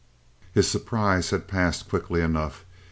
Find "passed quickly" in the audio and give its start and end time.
1.47-2.21